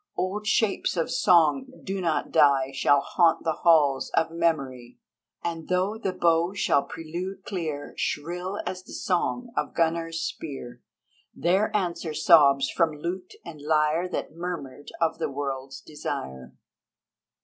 [0.17, 4.97] Old shapes of song that do not die Shall haunt the halls of memory,
[5.43, 10.81] And though the Bow shall prelude clear Shrill as the song of Gunnar's spear,
[11.35, 16.55] There answer sobs from lute and lyre That murmured of The World's Desire.